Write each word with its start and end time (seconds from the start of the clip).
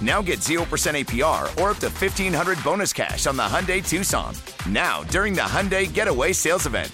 Now 0.00 0.22
get 0.22 0.38
0% 0.38 0.60
APR 0.64 1.42
or 1.60 1.70
up 1.70 1.78
to 1.78 1.88
1500 1.88 2.64
bonus 2.64 2.92
cash 2.92 3.26
on 3.26 3.36
the 3.36 3.42
Hyundai 3.42 3.86
Tucson. 3.86 4.34
Now, 4.68 5.02
during 5.04 5.34
the 5.34 5.42
Hyundai 5.42 5.92
Getaway 5.92 6.32
Sales 6.32 6.66
Event. 6.66 6.90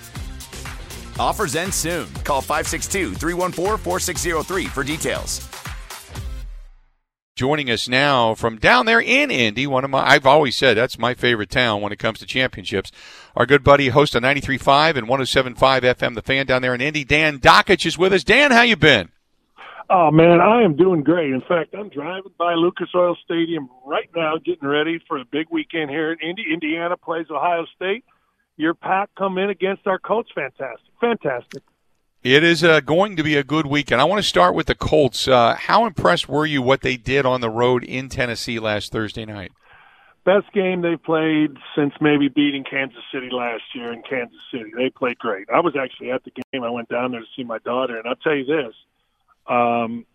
Offers 1.18 1.56
end 1.56 1.72
soon. 1.72 2.12
Call 2.24 2.40
562 2.40 3.14
314 3.14 3.78
4603 3.78 4.66
for 4.66 4.84
details. 4.84 5.48
Joining 7.36 7.70
us 7.70 7.86
now 7.86 8.34
from 8.34 8.56
down 8.56 8.86
there 8.86 8.98
in 8.98 9.30
Indy, 9.30 9.66
one 9.66 9.84
of 9.84 9.90
my 9.90 10.02
I've 10.08 10.24
always 10.24 10.56
said 10.56 10.74
that's 10.74 10.98
my 10.98 11.12
favorite 11.12 11.50
town 11.50 11.82
when 11.82 11.92
it 11.92 11.98
comes 11.98 12.18
to 12.20 12.26
championships. 12.26 12.90
Our 13.36 13.44
good 13.44 13.62
buddy, 13.62 13.88
host 13.88 14.14
of 14.14 14.22
93.5 14.22 14.96
and 14.96 15.06
107.5 15.06 15.54
FM, 15.82 16.14
the 16.14 16.22
fan 16.22 16.46
down 16.46 16.62
there 16.62 16.74
in 16.74 16.80
Indy, 16.80 17.04
Dan 17.04 17.38
Dakich 17.38 17.84
is 17.84 17.98
with 17.98 18.14
us. 18.14 18.24
Dan, 18.24 18.52
how 18.52 18.62
you 18.62 18.74
been? 18.74 19.10
Oh 19.88 20.10
man, 20.10 20.40
I 20.40 20.62
am 20.62 20.74
doing 20.74 21.02
great. 21.04 21.32
In 21.32 21.42
fact, 21.42 21.74
I'm 21.78 21.88
driving 21.88 22.32
by 22.38 22.54
Lucas 22.54 22.88
Oil 22.94 23.16
Stadium 23.24 23.68
right 23.84 24.08
now, 24.16 24.34
getting 24.44 24.68
ready 24.68 24.98
for 25.06 25.18
a 25.18 25.24
big 25.24 25.46
weekend 25.50 25.90
here 25.90 26.12
in 26.12 26.18
Indy. 26.28 26.46
Indiana 26.52 26.96
plays 26.96 27.26
Ohio 27.30 27.66
State. 27.76 28.04
Your 28.56 28.74
pack 28.74 29.10
come 29.16 29.38
in 29.38 29.48
against 29.48 29.86
our 29.86 29.98
Colts. 29.98 30.30
Fantastic, 30.34 30.90
fantastic. 31.00 31.62
It 32.24 32.42
is 32.42 32.64
uh, 32.64 32.80
going 32.80 33.14
to 33.16 33.22
be 33.22 33.36
a 33.36 33.44
good 33.44 33.66
weekend. 33.66 34.00
I 34.00 34.04
want 34.04 34.20
to 34.20 34.28
start 34.28 34.56
with 34.56 34.66
the 34.66 34.74
Colts. 34.74 35.28
Uh, 35.28 35.54
how 35.54 35.86
impressed 35.86 36.28
were 36.28 36.46
you 36.46 36.62
what 36.62 36.80
they 36.80 36.96
did 36.96 37.24
on 37.24 37.40
the 37.40 37.50
road 37.50 37.84
in 37.84 38.08
Tennessee 38.08 38.58
last 38.58 38.90
Thursday 38.90 39.24
night? 39.24 39.52
Best 40.24 40.52
game 40.52 40.82
they've 40.82 41.00
played 41.00 41.50
since 41.76 41.92
maybe 42.00 42.28
beating 42.28 42.64
Kansas 42.68 42.98
City 43.14 43.28
last 43.30 43.62
year 43.76 43.92
in 43.92 44.02
Kansas 44.02 44.40
City. 44.50 44.72
They 44.76 44.90
played 44.90 45.18
great. 45.18 45.46
I 45.54 45.60
was 45.60 45.76
actually 45.80 46.10
at 46.10 46.24
the 46.24 46.32
game. 46.50 46.64
I 46.64 46.70
went 46.70 46.88
down 46.88 47.12
there 47.12 47.20
to 47.20 47.26
see 47.36 47.44
my 47.44 47.58
daughter, 47.58 47.96
and 47.96 48.08
I'll 48.08 48.16
tell 48.16 48.34
you 48.34 48.44
this: 48.44 48.74
um, 49.48 50.06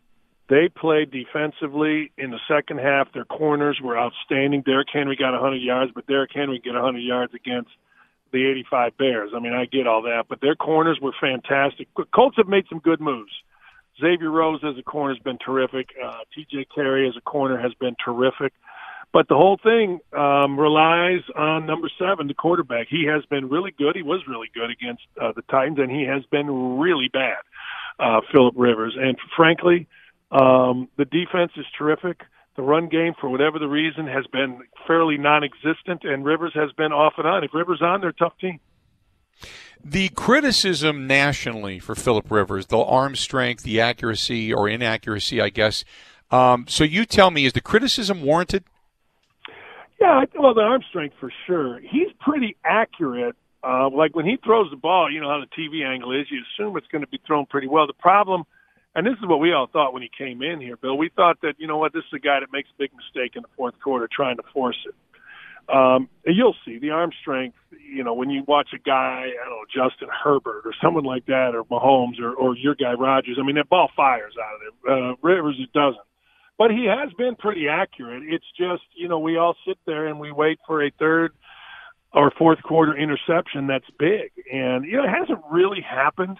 they 0.49 0.67
played 0.67 1.11
defensively 1.11 2.11
in 2.17 2.31
the 2.31 2.39
second 2.47 2.79
half. 2.79 3.13
Their 3.13 3.25
corners 3.25 3.79
were 3.81 3.97
outstanding. 3.97 4.63
Derrick 4.63 4.89
Henry 4.91 5.15
got 5.15 5.31
100 5.31 5.57
yards, 5.57 5.91
but 5.95 6.07
Derrick 6.07 6.31
Henry 6.33 6.59
get 6.59 6.73
100 6.73 6.99
yards 6.99 7.33
against 7.33 7.69
the 8.33 8.45
85 8.47 8.97
Bears. 8.97 9.31
I 9.35 9.39
mean, 9.39 9.53
I 9.53 9.65
get 9.65 9.87
all 9.87 10.01
that, 10.03 10.25
but 10.27 10.41
their 10.41 10.55
corners 10.55 10.99
were 11.01 11.13
fantastic. 11.19 11.87
Colts 12.13 12.37
have 12.37 12.47
made 12.47 12.65
some 12.69 12.79
good 12.79 12.99
moves. 12.99 13.31
Xavier 13.99 14.31
Rhodes 14.31 14.63
as 14.63 14.77
a 14.77 14.83
corner 14.83 15.13
has 15.13 15.23
been 15.23 15.37
terrific. 15.37 15.89
Uh, 16.03 16.19
T.J. 16.33 16.67
Carrie 16.73 17.07
as 17.07 17.15
a 17.17 17.21
corner 17.21 17.57
has 17.57 17.73
been 17.75 17.95
terrific. 18.03 18.53
But 19.13 19.27
the 19.27 19.35
whole 19.35 19.59
thing 19.61 19.99
um, 20.17 20.57
relies 20.57 21.21
on 21.35 21.65
number 21.65 21.89
seven, 21.99 22.27
the 22.27 22.33
quarterback. 22.33 22.87
He 22.89 23.05
has 23.05 23.25
been 23.25 23.49
really 23.49 23.71
good. 23.77 23.95
He 23.95 24.03
was 24.03 24.21
really 24.27 24.49
good 24.53 24.69
against 24.69 25.03
uh, 25.21 25.33
the 25.35 25.41
Titans, 25.43 25.79
and 25.79 25.91
he 25.91 26.05
has 26.05 26.23
been 26.31 26.79
really 26.79 27.09
bad, 27.11 27.37
uh, 28.01 28.21
Philip 28.31 28.55
Rivers. 28.57 28.97
And 28.99 29.17
frankly, 29.35 29.87
um, 30.31 30.89
the 30.97 31.05
defense 31.05 31.51
is 31.55 31.65
terrific. 31.77 32.21
The 32.55 32.63
run 32.63 32.89
game, 32.89 33.13
for 33.19 33.29
whatever 33.29 33.59
the 33.59 33.67
reason, 33.67 34.07
has 34.07 34.25
been 34.27 34.59
fairly 34.85 35.17
non-existent, 35.17 36.03
and 36.03 36.25
Rivers 36.25 36.51
has 36.53 36.71
been 36.73 36.91
off 36.91 37.13
and 37.17 37.25
on. 37.27 37.43
If 37.43 37.53
Rivers 37.53 37.81
on, 37.81 38.01
they're 38.01 38.09
a 38.09 38.13
tough 38.13 38.37
team. 38.39 38.59
The 39.83 40.09
criticism 40.09 41.07
nationally 41.07 41.79
for 41.79 41.95
Philip 41.95 42.29
Rivers, 42.29 42.67
the 42.67 42.77
arm 42.77 43.15
strength, 43.15 43.63
the 43.63 43.79
accuracy 43.79 44.53
or 44.53 44.67
inaccuracy, 44.67 45.41
I 45.41 45.49
guess. 45.49 45.83
Um, 46.29 46.65
so 46.67 46.83
you 46.83 47.05
tell 47.05 47.31
me, 47.31 47.45
is 47.45 47.53
the 47.53 47.61
criticism 47.61 48.21
warranted? 48.21 48.63
Yeah, 49.99 50.23
well, 50.37 50.53
the 50.53 50.61
arm 50.61 50.83
strength 50.89 51.15
for 51.19 51.31
sure. 51.47 51.79
He's 51.79 52.09
pretty 52.19 52.57
accurate. 52.63 53.35
Uh, 53.63 53.89
like 53.89 54.15
when 54.15 54.25
he 54.25 54.37
throws 54.43 54.69
the 54.71 54.77
ball, 54.77 55.11
you 55.11 55.21
know 55.21 55.29
how 55.29 55.39
the 55.39 55.61
TV 55.61 55.85
angle 55.85 56.11
is. 56.19 56.27
You 56.31 56.41
assume 56.53 56.77
it's 56.77 56.87
going 56.87 57.03
to 57.03 57.07
be 57.07 57.19
thrown 57.25 57.45
pretty 57.45 57.67
well. 57.67 57.87
The 57.87 57.93
problem– 57.93 58.43
and 58.93 59.07
this 59.07 59.13
is 59.13 59.27
what 59.27 59.39
we 59.39 59.53
all 59.53 59.67
thought 59.67 59.93
when 59.93 60.01
he 60.01 60.09
came 60.15 60.41
in 60.41 60.59
here, 60.59 60.75
Bill. 60.75 60.97
We 60.97 61.09
thought 61.15 61.39
that 61.41 61.53
you 61.59 61.67
know 61.67 61.77
what, 61.77 61.93
this 61.93 62.03
is 62.03 62.13
a 62.13 62.19
guy 62.19 62.39
that 62.41 62.51
makes 62.51 62.69
a 62.69 62.77
big 62.77 62.91
mistake 62.93 63.35
in 63.35 63.41
the 63.41 63.47
fourth 63.55 63.79
quarter 63.81 64.09
trying 64.11 64.37
to 64.37 64.43
force 64.53 64.77
it. 64.85 64.95
Um, 65.73 66.09
and 66.25 66.35
you'll 66.35 66.55
see 66.65 66.79
the 66.79 66.89
arm 66.89 67.11
strength. 67.21 67.55
You 67.71 68.03
know, 68.03 68.13
when 68.13 68.29
you 68.29 68.43
watch 68.45 68.69
a 68.73 68.79
guy, 68.79 69.29
I 69.31 69.49
don't 69.49 69.59
know, 69.59 69.89
Justin 69.89 70.09
Herbert 70.11 70.63
or 70.65 70.73
someone 70.83 71.05
like 71.05 71.25
that, 71.27 71.55
or 71.55 71.63
Mahomes, 71.63 72.19
or, 72.19 72.33
or 72.33 72.57
your 72.57 72.75
guy 72.75 72.93
Rodgers. 72.93 73.37
I 73.39 73.45
mean, 73.45 73.55
that 73.55 73.69
ball 73.69 73.89
fires 73.95 74.33
out 74.37 74.55
of 74.55 74.61
it. 74.61 74.73
Uh, 74.91 75.15
Rivers, 75.21 75.55
it 75.59 75.71
doesn't. 75.71 76.03
But 76.57 76.71
he 76.71 76.85
has 76.85 77.13
been 77.13 77.35
pretty 77.35 77.69
accurate. 77.69 78.23
It's 78.25 78.45
just, 78.57 78.83
you 78.95 79.07
know, 79.07 79.19
we 79.19 79.37
all 79.37 79.55
sit 79.65 79.77
there 79.85 80.07
and 80.07 80.19
we 80.19 80.31
wait 80.31 80.59
for 80.67 80.83
a 80.83 80.91
third 80.99 81.31
or 82.13 82.31
fourth 82.37 82.61
quarter 82.63 82.95
interception 82.95 83.67
that's 83.67 83.89
big, 83.97 84.31
and 84.51 84.85
you 84.85 84.97
know, 84.97 85.03
it 85.03 85.09
hasn't 85.09 85.39
really 85.49 85.81
happened 85.81 86.37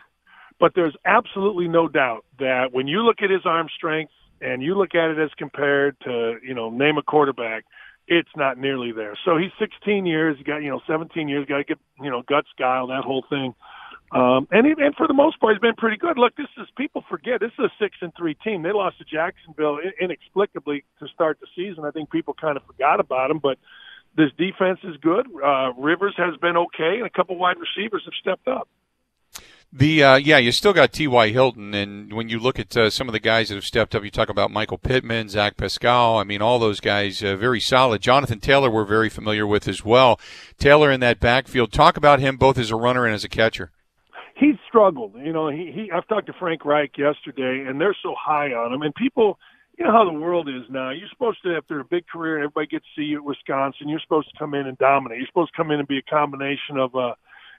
but 0.62 0.74
there's 0.76 0.96
absolutely 1.06 1.68
no 1.68 1.88
doubt 1.88 2.24
that 2.38 2.72
when 2.72 2.88
you 2.88 3.02
look 3.02 3.24
at 3.24 3.32
his 3.32 3.42
arm 3.46 3.68
strength 3.76 4.14
and 4.42 4.62
you 4.62 4.78
look 4.78 4.94
at 4.94 5.10
it 5.10 5.18
as 5.18 5.32
compared 5.36 6.00
to, 6.02 6.36
you 6.48 6.54
know, 6.54 6.70
name 6.70 7.00
a 7.00 7.02
quarterback, 7.02 7.66
it's 8.08 8.30
not 8.36 8.60
nearly 8.60 8.92
there. 8.92 9.18
So 9.26 9.38
he's 9.38 9.50
16 9.58 10.06
years, 10.06 10.38
got, 10.46 10.58
you 10.58 10.70
know, 10.70 10.80
17 10.86 11.28
years, 11.28 11.48
got 11.48 11.58
to 11.58 11.64
get, 11.64 11.80
you 12.00 12.12
know, 12.12 12.22
gut 12.30 12.46
style, 12.54 12.88
that 12.88 13.04
whole 13.04 13.26
thing. 13.28 13.56
Um, 14.12 14.48
and 14.52 14.68
he, 14.68 14.74
and 14.78 14.94
for 14.96 15.08
the 15.08 15.16
most 15.16 15.40
part, 15.40 15.56
he's 15.56 15.62
been 15.62 15.76
pretty 15.76 15.98
good. 15.98 16.20
Look, 16.20 16.36
this 16.36 16.48
is 16.60 16.68
people 16.78 17.04
forget 17.10 17.40
this 17.40 17.54
is 17.58 17.66
a 17.66 17.72
six 17.80 17.98
and 18.02 18.14
three 18.16 18.36
team. 18.36 18.62
They 18.62 18.72
lost 18.72 19.00
to 19.00 19.06
Jacksonville 19.06 19.80
inexplicably 20.00 20.84
to 21.00 21.08
start 21.08 21.40
the 21.40 21.48
season. 21.56 21.86
I 21.86 21.92
think 21.92 22.12
people 22.12 22.36
kind 22.40 22.56
of 22.56 22.64
forgot 22.68 23.00
about 23.00 23.32
him, 23.32 23.40
but 23.40 23.58
this 24.16 24.32
defense 24.38 24.80
is 24.84 24.98
good. 24.98 25.28
Uh, 25.44 25.74
Rivers 25.78 26.14
has 26.18 26.36
been 26.38 26.58
okay, 26.58 26.98
and 26.98 27.06
a 27.06 27.10
couple 27.10 27.38
wide 27.38 27.58
receivers 27.58 28.04
have 28.06 28.14
stepped 28.20 28.48
up. 28.48 28.68
The 29.74 30.04
uh, 30.04 30.16
yeah, 30.18 30.38
you 30.38 30.52
still 30.52 30.74
got 30.74 30.92
T.Y. 30.92 31.30
Hilton, 31.30 31.74
and 31.74 32.12
when 32.12 32.28
you 32.28 32.40
look 32.40 32.60
at 32.60 32.76
uh, 32.76 32.90
some 32.90 33.08
of 33.08 33.14
the 33.14 33.22
guys 33.22 33.48
that 33.48 33.56
have 33.56 33.64
stepped 33.64 33.96
up, 33.96 34.04
you 34.04 34.12
talk 34.12 34.28
about 34.28 34.52
Michael 34.52 34.78
Pittman, 34.78 35.30
Zach 35.30 35.56
Pascal. 35.56 36.18
I 36.18 36.26
mean, 36.26 36.42
all 36.42 36.60
those 36.60 36.82
guys 36.82 37.24
uh, 37.24 37.38
very 37.38 37.62
solid. 37.62 38.02
Jonathan 38.02 38.42
Taylor, 38.42 38.70
we're 38.70 38.84
very 38.84 39.08
familiar 39.08 39.48
with 39.48 39.70
as 39.70 39.86
well. 39.86 40.20
Taylor 40.58 40.92
in 40.92 41.00
that 41.00 41.22
backfield. 41.22 41.72
Talk 41.72 41.96
about 41.96 42.20
him 42.20 42.36
both 42.36 42.58
as 42.58 42.70
a 42.70 42.76
runner 42.76 43.06
and 43.06 43.16
as 43.16 43.24
a 43.24 43.30
catcher. 43.30 43.72
He's 44.36 44.56
struggled. 44.68 45.16
You 45.16 45.32
know, 45.32 45.48
he, 45.48 45.72
he 45.74 45.90
I've 45.90 46.08
talked 46.10 46.28
to 46.28 46.34
Frank 46.34 46.66
Reich 46.66 46.98
yesterday, 46.98 47.64
and 47.66 47.80
they're 47.80 47.96
so 48.04 48.14
high 48.20 48.52
on 48.52 48.74
him. 48.74 48.82
And 48.82 48.94
people, 48.94 49.40
you 49.78 49.86
know 49.86 49.92
how 49.92 50.06
the 50.06 50.18
world 50.18 50.50
is 50.50 50.64
now. 50.70 50.92
You're 50.92 51.10
supposed 51.10 51.42
to, 51.44 51.56
after 51.56 51.80
a 51.80 51.86
big 51.86 52.08
career, 52.08 52.36
and 52.36 52.44
everybody 52.44 52.68
gets 52.68 52.86
to 52.86 53.02
see 53.02 53.06
you 53.06 53.18
at 53.18 53.24
Wisconsin. 53.24 53.90
You're 53.90 54.02
supposed 54.02 54.30
to 54.32 54.38
come 54.38 54.54
in 54.54 54.68
and 54.68 54.78
dominate. 54.78 55.18
You're 55.18 55.28
supposed 55.28 55.52
to 55.54 55.58
come 55.58 55.72
in 55.72 55.80
and 55.80 55.88
be 55.88 55.98
a 55.98 56.10
combination 56.10 56.78
of. 56.78 56.96
Uh, 56.96 57.14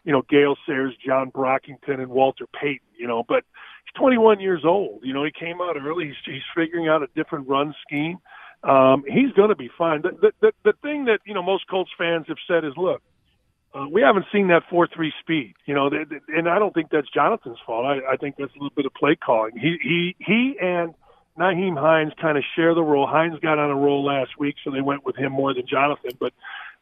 you 0.04 0.12
know, 0.12 0.22
Gale 0.28 0.56
Sayers, 0.66 0.94
John 1.04 1.30
Brockington, 1.30 2.00
and 2.00 2.08
Walter 2.08 2.46
Payton, 2.60 2.86
you 2.96 3.06
know, 3.06 3.24
but 3.26 3.44
he's 3.84 4.00
21 4.00 4.40
years 4.40 4.62
old. 4.64 5.00
You 5.02 5.14
know, 5.14 5.24
he 5.24 5.30
came 5.30 5.60
out 5.60 5.76
early. 5.76 6.06
He's, 6.06 6.16
he's 6.24 6.42
figuring 6.56 6.88
out 6.88 7.02
a 7.02 7.08
different 7.14 7.48
run 7.48 7.74
scheme. 7.86 8.18
Um, 8.64 9.04
he's 9.06 9.32
going 9.32 9.50
to 9.50 9.56
be 9.56 9.70
fine. 9.76 10.02
The, 10.02 10.10
the, 10.10 10.32
the, 10.40 10.52
the 10.64 10.72
thing 10.82 11.06
that, 11.06 11.20
you 11.24 11.34
know, 11.34 11.42
most 11.42 11.68
Colts 11.68 11.90
fans 11.96 12.26
have 12.28 12.36
said 12.48 12.64
is, 12.64 12.72
look, 12.76 13.02
uh, 13.74 13.86
we 13.90 14.02
haven't 14.02 14.26
seen 14.32 14.48
that 14.48 14.62
4-3 14.70 15.10
speed, 15.20 15.54
you 15.66 15.74
know, 15.74 15.88
and 16.28 16.48
I 16.48 16.58
don't 16.58 16.74
think 16.74 16.90
that's 16.90 17.08
Jonathan's 17.08 17.58
fault. 17.64 17.86
I, 17.86 18.12
I 18.12 18.16
think 18.16 18.36
that's 18.38 18.52
a 18.52 18.58
little 18.58 18.74
bit 18.76 18.86
of 18.86 18.92
play 18.92 19.16
calling. 19.16 19.56
He, 19.56 19.78
he, 19.82 20.16
he 20.18 20.56
and 20.60 20.94
Nyheim 21.38 21.78
Hines 21.78 22.12
kind 22.20 22.36
of 22.36 22.44
share 22.54 22.74
the 22.74 22.82
role. 22.82 23.06
Hines 23.06 23.38
got 23.40 23.58
on 23.58 23.70
a 23.70 23.76
roll 23.76 24.04
last 24.04 24.38
week, 24.38 24.56
so 24.62 24.70
they 24.70 24.80
went 24.80 25.04
with 25.04 25.16
him 25.16 25.32
more 25.32 25.54
than 25.54 25.66
Jonathan. 25.66 26.12
But 26.20 26.32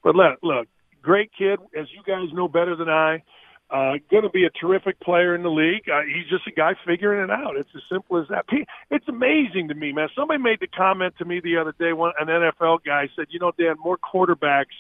but 0.03 0.17
look, 0.17 0.39
look, 0.43 0.67
great 1.03 1.31
kid, 1.37 1.59
as 1.77 1.87
you 1.93 2.03
guys 2.07 2.33
know 2.33 2.49
better 2.49 2.77
than 2.77 2.89
I. 2.89 3.23
Uh, 3.71 3.99
going 4.11 4.25
to 4.25 4.31
be 4.31 4.45
a 4.45 4.51
terrific 4.51 4.99
player 4.99 5.33
in 5.37 5.45
the 5.45 5.51
league. 5.51 5.89
Uh, 5.89 6.01
he's 6.03 6.29
just 6.29 6.45
a 6.49 6.51
guy 6.51 6.73
figuring 6.85 7.23
it 7.23 7.31
out. 7.31 7.57
It's 7.57 7.69
as 7.77 7.83
simple 7.89 8.19
as 8.19 8.27
that. 8.29 8.45
It's 8.91 9.09
amazing 9.09 9.69
to 9.69 9.75
me, 9.75 9.93
man. 9.93 10.09
Somebody 10.17 10.43
made 10.43 10.59
the 10.59 10.67
comment 10.67 11.15
to 11.19 11.25
me 11.25 11.39
the 11.39 11.57
other 11.57 11.73
day. 11.79 11.93
One 11.93 12.13
an 12.19 12.27
NFL 12.27 12.79
guy 12.85 13.09
said, 13.15 13.27
"You 13.31 13.39
know, 13.39 13.53
Dan, 13.57 13.77
more 13.79 13.97
quarterbacks 13.97 14.75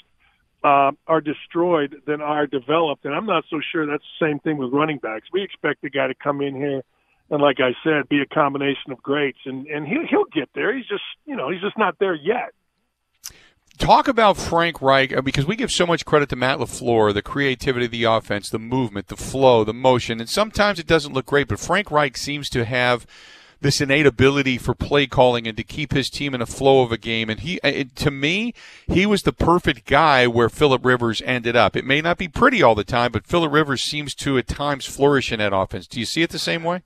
uh, 0.65 0.91
are 1.07 1.21
destroyed 1.21 2.03
than 2.05 2.21
are 2.21 2.49
developed," 2.49 3.05
and 3.05 3.15
I'm 3.15 3.27
not 3.27 3.45
so 3.49 3.61
sure 3.71 3.87
that's 3.87 4.03
the 4.19 4.27
same 4.27 4.41
thing 4.41 4.57
with 4.57 4.73
running 4.73 4.99
backs. 4.99 5.29
We 5.33 5.45
expect 5.45 5.85
a 5.85 5.91
guy 5.91 6.09
to 6.09 6.15
come 6.15 6.41
in 6.41 6.57
here 6.57 6.83
and, 7.31 7.41
like 7.41 7.59
I 7.61 7.75
said, 7.85 8.09
be 8.09 8.21
a 8.21 8.27
combination 8.27 8.93
of 8.93 9.03
greats, 9.03 9.39
and 9.45 9.67
and 9.67 9.87
he'll 9.87 10.07
he'll 10.07 10.25
get 10.33 10.51
there. 10.55 10.77
He's 10.77 10.87
just 10.87 11.05
you 11.27 11.37
know 11.37 11.51
he's 11.51 11.61
just 11.61 11.79
not 11.79 11.99
there 11.99 12.15
yet 12.15 12.53
talk 13.81 14.09
about 14.09 14.37
Frank 14.37 14.81
Reich 14.83 15.17
uh, 15.17 15.23
because 15.23 15.47
we 15.47 15.57
give 15.57 15.73
so 15.73 15.87
much 15.87 16.05
credit 16.05 16.29
to 16.29 16.37
Matt 16.37 16.59
LaFleur, 16.59 17.13
the 17.13 17.23
creativity 17.23 17.87
of 17.87 17.91
the 17.91 18.05
offense, 18.05 18.51
the 18.51 18.59
movement, 18.59 19.09
the 19.09 19.17
flow, 19.17 19.65
the 19.65 19.75
motion, 19.75 20.21
and 20.21 20.29
sometimes 20.29 20.79
it 20.79 20.87
doesn't 20.87 21.15
look 21.15 21.27
great, 21.27 21.49
but 21.49 21.59
Frank 21.59 21.91
Reich 21.91 22.17
seems 22.17 22.51
to 22.51 22.65
have 22.65 23.07
this 23.63 23.81
innate 23.81 24.07
ability 24.07 24.57
for 24.57 24.75
play 24.75 25.07
calling 25.07 25.47
and 25.47 25.57
to 25.57 25.63
keep 25.63 25.93
his 25.93 26.09
team 26.09 26.35
in 26.35 26.41
a 26.41 26.47
flow 26.47 26.83
of 26.83 26.93
a 26.93 26.97
game. 26.97 27.29
And 27.29 27.41
he, 27.41 27.61
it, 27.63 27.95
to 27.97 28.11
me, 28.11 28.55
he 28.87 29.05
was 29.05 29.23
the 29.23 29.33
perfect 29.33 29.87
guy 29.87 30.27
where 30.27 30.49
Philip 30.49 30.85
Rivers 30.85 31.21
ended 31.27 31.57
up. 31.57 31.77
It 31.77 31.85
may 31.85 32.01
not 32.01 32.17
be 32.17 32.29
pretty 32.29 32.63
all 32.63 32.75
the 32.75 32.85
time, 32.85 33.13
but 33.13 33.27
Philip 33.27 33.53
Rivers 33.53 33.83
seems 33.83 34.15
to 34.17 34.39
at 34.39 34.49
times 34.49 34.87
flourish 34.87 35.31
in 35.31 35.41
that 35.41 35.55
offense. 35.55 35.87
Do 35.87 36.01
you 36.01 36.07
see 36.07 36.23
it 36.23 36.31
the 36.31 36.39
same 36.39 36.65
way? 36.65 36.83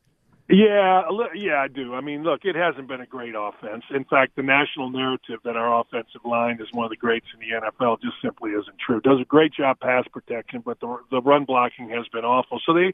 Yeah, 0.49 1.05
yeah, 1.35 1.57
I 1.57 1.69
do. 1.69 1.95
I 1.95 2.03
mean, 2.03 2.23
look, 2.23 2.41
it 2.45 2.55
hasn't 2.55 2.87
been 2.87 3.01
a 3.01 3.07
great 3.07 3.35
offense. 3.37 3.83
In 3.95 4.05
fact, 4.05 4.37
the 4.37 4.43
national 4.43 4.91
narrative 4.91 5.41
that 5.43 5.57
our 5.57 5.81
offensive 5.81 6.21
line 6.23 6.59
is 6.61 6.69
one 6.73 6.85
of 6.85 6.91
the 6.91 6.99
greats 6.99 7.25
in 7.33 7.41
the 7.41 7.57
NFL 7.57 8.03
just 8.03 8.17
simply 8.23 8.51
isn't 8.51 8.77
true. 8.85 9.01
Does 9.01 9.21
a 9.23 9.25
great 9.25 9.55
job 9.55 9.81
pass 9.81 10.05
protection, 10.13 10.63
but 10.63 10.79
the 10.81 10.99
the 11.11 11.23
run 11.23 11.47
blocking 11.47 11.89
has 11.91 12.07
been 12.13 12.27
awful. 12.27 12.61
So 12.67 12.75
they, 12.75 12.93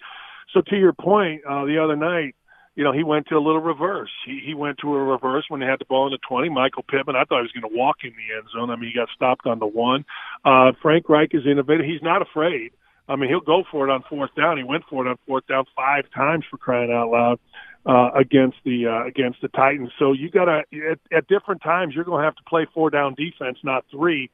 so 0.54 0.60
to 0.60 0.76
your 0.76 0.92
point, 0.92 1.42
uh, 1.44 1.64
the 1.64 1.82
other 1.82 1.96
night, 1.96 2.36
you 2.76 2.84
know, 2.84 2.92
he 2.92 3.02
went 3.02 3.26
to 3.28 3.34
a 3.34 3.42
little 3.42 3.60
reverse. 3.60 4.12
He 4.24 4.40
he 4.46 4.54
went 4.54 4.78
to 4.82 4.94
a 4.94 5.02
reverse 5.02 5.44
when 5.48 5.58
they 5.58 5.66
had 5.66 5.80
the 5.80 5.86
ball 5.86 6.06
in 6.06 6.12
the 6.12 6.18
twenty. 6.28 6.50
Michael 6.50 6.84
Pittman, 6.88 7.16
I 7.16 7.24
thought 7.24 7.42
he 7.42 7.50
was 7.50 7.52
going 7.52 7.68
to 7.68 7.76
walk 7.76 7.96
in 8.04 8.10
the 8.10 8.36
end 8.38 8.46
zone. 8.54 8.70
I 8.70 8.76
mean, 8.76 8.90
he 8.90 8.96
got 8.96 9.08
stopped 9.12 9.48
on 9.48 9.58
the 9.58 9.66
one. 9.66 10.04
Uh, 10.44 10.70
Frank 10.80 11.08
Reich 11.08 11.30
is 11.34 11.42
innovative. 11.50 11.84
He's 11.84 12.02
not 12.02 12.22
afraid. 12.22 12.70
I 13.10 13.16
mean, 13.16 13.28
he'll 13.28 13.40
go 13.40 13.64
for 13.70 13.88
it 13.88 13.92
on 13.92 14.04
fourth 14.08 14.30
down. 14.36 14.56
He 14.56 14.62
went 14.62 14.84
for 14.88 15.04
it 15.04 15.10
on 15.10 15.16
fourth 15.26 15.46
down 15.48 15.64
five 15.74 16.04
times 16.14 16.44
for 16.48 16.58
crying 16.58 16.92
out 16.92 17.10
loud 17.10 17.40
uh, 17.84 18.10
against 18.16 18.58
the 18.64 18.86
uh, 18.86 19.06
against 19.06 19.40
the 19.42 19.48
Titans. 19.48 19.90
So 19.98 20.12
you 20.12 20.30
got 20.30 20.44
to 20.44 20.62
at, 20.92 20.98
at 21.12 21.26
different 21.26 21.62
times 21.62 21.94
you're 21.94 22.04
going 22.04 22.20
to 22.20 22.24
have 22.24 22.36
to 22.36 22.42
play 22.48 22.66
four 22.72 22.88
down 22.88 23.14
defense, 23.14 23.58
not 23.64 23.84
three. 23.90 24.30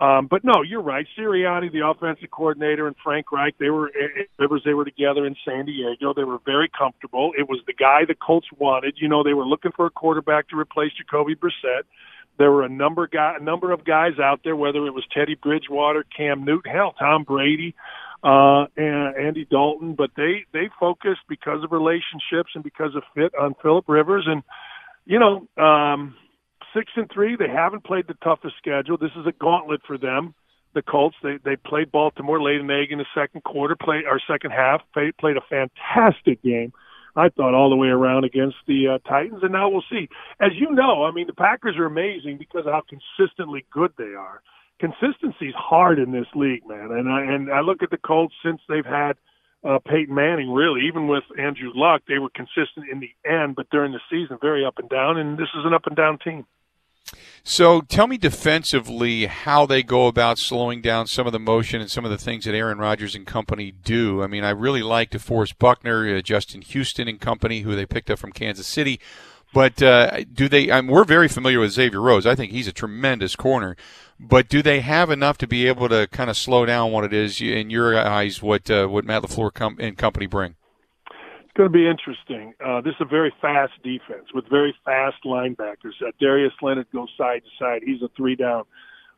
Um, 0.00 0.28
but 0.30 0.44
no, 0.44 0.62
you're 0.62 0.82
right. 0.82 1.06
Sirianni, 1.18 1.72
the 1.72 1.84
offensive 1.84 2.30
coordinator, 2.30 2.86
and 2.86 2.94
Frank 3.02 3.32
Reich, 3.32 3.56
they 3.58 3.70
were 3.70 3.90
Rivers. 4.38 4.62
They 4.64 4.74
were 4.74 4.84
together 4.84 5.26
in 5.26 5.34
San 5.44 5.66
Diego. 5.66 6.14
They 6.14 6.22
were 6.22 6.38
very 6.44 6.70
comfortable. 6.76 7.32
It 7.36 7.48
was 7.48 7.60
the 7.66 7.72
guy 7.72 8.04
the 8.06 8.14
Colts 8.14 8.46
wanted. 8.58 8.94
You 9.00 9.08
know, 9.08 9.24
they 9.24 9.34
were 9.34 9.46
looking 9.46 9.72
for 9.74 9.86
a 9.86 9.90
quarterback 9.90 10.48
to 10.50 10.56
replace 10.58 10.92
Jacoby 10.92 11.34
Brissett. 11.34 11.82
There 12.38 12.52
were 12.52 12.62
a 12.62 12.68
number 12.68 13.08
guy, 13.08 13.34
a 13.40 13.42
number 13.42 13.72
of 13.72 13.84
guys 13.84 14.20
out 14.22 14.42
there, 14.44 14.54
whether 14.54 14.86
it 14.86 14.94
was 14.94 15.04
Teddy 15.12 15.34
Bridgewater, 15.34 16.04
Cam 16.16 16.44
Newton, 16.44 16.70
hell, 16.70 16.94
Tom 16.96 17.24
Brady 17.24 17.74
uh, 18.22 18.66
and 18.76 19.16
Andy 19.16 19.44
Dalton, 19.44 19.94
but 19.94 20.10
they 20.16 20.44
they 20.52 20.68
focused 20.80 21.20
because 21.28 21.62
of 21.62 21.72
relationships 21.72 22.50
and 22.54 22.64
because 22.64 22.94
of 22.96 23.02
fit 23.14 23.32
on 23.40 23.54
Philip 23.62 23.84
Rivers, 23.88 24.26
and 24.26 24.42
you 25.06 25.18
know, 25.18 25.46
um, 25.62 26.16
six 26.74 26.90
and 26.96 27.10
three. 27.12 27.36
They 27.36 27.48
haven't 27.48 27.84
played 27.84 28.06
the 28.08 28.14
toughest 28.14 28.56
schedule. 28.58 28.96
This 28.96 29.12
is 29.16 29.26
a 29.26 29.32
gauntlet 29.32 29.82
for 29.86 29.98
them. 29.98 30.34
The 30.74 30.82
Colts 30.82 31.16
they 31.22 31.38
they 31.44 31.56
played 31.56 31.92
Baltimore, 31.92 32.42
laid 32.42 32.60
an 32.60 32.70
egg 32.70 32.90
in 32.90 32.98
the 32.98 33.06
second 33.14 33.44
quarter, 33.44 33.76
played 33.76 34.04
our 34.04 34.20
second 34.28 34.50
half, 34.50 34.82
played, 34.92 35.16
played 35.16 35.36
a 35.36 35.40
fantastic 35.48 36.42
game. 36.42 36.72
I 37.14 37.30
thought 37.30 37.54
all 37.54 37.70
the 37.70 37.76
way 37.76 37.88
around 37.88 38.24
against 38.24 38.56
the 38.66 38.88
uh, 38.88 39.08
Titans, 39.08 39.42
and 39.42 39.50
now 39.50 39.70
we'll 39.70 39.82
see. 39.90 40.08
As 40.40 40.52
you 40.54 40.70
know, 40.70 41.04
I 41.04 41.12
mean 41.12 41.26
the 41.28 41.32
Packers 41.34 41.76
are 41.78 41.86
amazing 41.86 42.36
because 42.38 42.66
of 42.66 42.72
how 42.72 42.82
consistently 42.88 43.64
good 43.70 43.92
they 43.96 44.14
are 44.14 44.42
consistency's 44.78 45.54
hard 45.54 45.98
in 45.98 46.12
this 46.12 46.26
league, 46.34 46.66
man. 46.66 46.90
And 46.90 47.08
I 47.08 47.22
and 47.22 47.52
I 47.52 47.60
look 47.60 47.82
at 47.82 47.90
the 47.90 47.98
Colts 47.98 48.34
since 48.44 48.60
they've 48.68 48.84
had 48.84 49.16
uh, 49.64 49.78
Peyton 49.84 50.14
Manning. 50.14 50.52
Really, 50.52 50.86
even 50.86 51.08
with 51.08 51.24
Andrew 51.38 51.70
Luck, 51.74 52.02
they 52.08 52.18
were 52.18 52.30
consistent 52.30 52.86
in 52.90 53.00
the 53.00 53.10
end, 53.28 53.56
but 53.56 53.70
during 53.70 53.92
the 53.92 54.00
season, 54.10 54.38
very 54.40 54.64
up 54.64 54.78
and 54.78 54.88
down. 54.88 55.18
And 55.18 55.38
this 55.38 55.48
is 55.58 55.64
an 55.64 55.74
up 55.74 55.86
and 55.86 55.96
down 55.96 56.18
team. 56.18 56.46
So 57.42 57.80
tell 57.80 58.06
me 58.06 58.18
defensively 58.18 59.26
how 59.26 59.64
they 59.64 59.82
go 59.82 60.06
about 60.06 60.38
slowing 60.38 60.82
down 60.82 61.06
some 61.06 61.26
of 61.26 61.32
the 61.32 61.38
motion 61.38 61.80
and 61.80 61.90
some 61.90 62.04
of 62.04 62.10
the 62.10 62.18
things 62.18 62.44
that 62.44 62.54
Aaron 62.54 62.78
Rodgers 62.78 63.14
and 63.14 63.26
company 63.26 63.70
do. 63.70 64.22
I 64.22 64.26
mean, 64.26 64.44
I 64.44 64.50
really 64.50 64.82
like 64.82 65.10
DeForest 65.10 65.58
Buckner, 65.58 66.16
uh, 66.16 66.20
Justin 66.20 66.60
Houston 66.60 67.08
and 67.08 67.18
company, 67.18 67.60
who 67.62 67.74
they 67.74 67.86
picked 67.86 68.10
up 68.10 68.18
from 68.18 68.32
Kansas 68.32 68.66
City. 68.66 69.00
But 69.58 69.82
uh, 69.82 70.20
do 70.32 70.48
they? 70.48 70.70
I 70.70 70.80
mean, 70.82 70.92
we're 70.92 71.02
very 71.02 71.26
familiar 71.26 71.58
with 71.58 71.72
Xavier 71.72 72.00
Rhodes. 72.00 72.26
I 72.26 72.36
think 72.36 72.52
he's 72.52 72.68
a 72.68 72.72
tremendous 72.72 73.34
corner. 73.34 73.74
But 74.20 74.48
do 74.48 74.62
they 74.62 74.78
have 74.82 75.10
enough 75.10 75.36
to 75.38 75.48
be 75.48 75.66
able 75.66 75.88
to 75.88 76.06
kind 76.12 76.30
of 76.30 76.36
slow 76.36 76.64
down 76.64 76.92
what 76.92 77.02
it 77.02 77.12
is 77.12 77.40
in 77.40 77.68
your 77.68 77.98
eyes? 77.98 78.40
What 78.40 78.70
uh, 78.70 78.86
what 78.86 79.04
Matt 79.04 79.24
LaFleur 79.24 79.52
com- 79.52 79.78
and 79.80 79.98
company 79.98 80.26
bring? 80.26 80.54
It's 81.10 81.52
going 81.56 81.68
to 81.68 81.76
be 81.76 81.88
interesting. 81.88 82.54
Uh, 82.64 82.82
this 82.82 82.92
is 82.92 83.00
a 83.00 83.04
very 83.04 83.34
fast 83.40 83.72
defense 83.82 84.26
with 84.32 84.48
very 84.48 84.76
fast 84.84 85.16
linebackers. 85.24 86.00
Uh, 86.06 86.12
Darius 86.20 86.52
Leonard 86.62 86.86
goes 86.92 87.08
side 87.18 87.42
to 87.42 87.50
side. 87.58 87.82
He's 87.84 88.00
a 88.00 88.08
three 88.16 88.36
down 88.36 88.62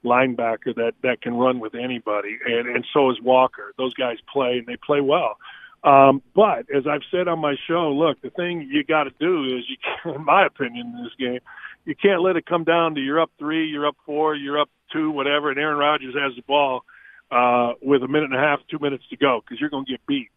linebacker 0.07 0.75
that 0.75 0.95
that 1.03 1.21
can 1.21 1.35
run 1.35 1.61
with 1.61 1.75
anybody, 1.75 2.39
and 2.47 2.67
and 2.67 2.87
so 2.95 3.11
is 3.11 3.21
Walker. 3.21 3.75
Those 3.77 3.93
guys 3.93 4.17
play 4.33 4.57
and 4.57 4.67
they 4.67 4.77
play 4.77 5.03
well. 5.03 5.37
Um, 5.83 6.23
but 6.35 6.67
as 6.75 6.87
I've 6.87 7.03
said 7.11 7.27
on 7.27 7.39
my 7.39 7.55
show, 7.67 7.91
look, 7.91 8.21
the 8.21 8.31
thing 8.31 8.69
you 8.71 8.85
got 8.85 9.05
to 9.05 9.13
do 9.19 9.45
is 9.45 9.65
you, 9.69 10.13
in 10.15 10.25
my 10.25 10.47
opinion, 10.47 10.95
in 10.97 11.05
this 11.05 11.15
game, 11.19 11.41
you 11.85 11.95
can't 11.95 12.23
let 12.23 12.37
it 12.37 12.45
come 12.47 12.65
down 12.65 12.95
to 12.95 13.01
you're 13.01 13.21
up 13.21 13.31
three, 13.39 13.67
you're 13.67 13.87
up 13.87 13.97
four, 14.05 14.35
you're 14.35 14.61
up 14.61 14.69
two, 14.93 15.11
whatever, 15.11 15.51
and 15.51 15.59
Aaron 15.59 15.79
Rodgers 15.79 16.15
has 16.15 16.37
the 16.37 16.43
ball 16.43 16.83
uh, 17.31 17.73
with 17.81 18.03
a 18.03 18.09
minute 18.09 18.31
and 18.31 18.35
a 18.35 18.43
half, 18.43 18.61
two 18.71 18.79
minutes 18.81 19.05
to 19.11 19.17
go 19.17 19.41
because 19.43 19.61
you're 19.61 19.71
going 19.71 19.87
to 19.87 19.93
get 19.93 20.07
beat. 20.07 20.29